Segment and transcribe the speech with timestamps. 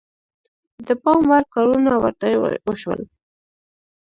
[0.87, 2.27] د پام وړ کارونه ورته
[2.67, 3.01] وشول.